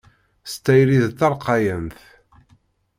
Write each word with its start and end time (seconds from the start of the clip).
S 0.51 0.53
tayri 0.63 0.97
d 1.03 1.07
talqayant. 1.19 1.97